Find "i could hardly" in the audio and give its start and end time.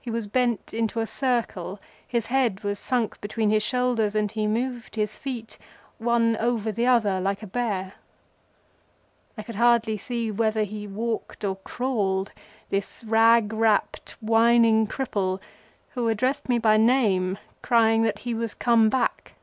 9.38-9.96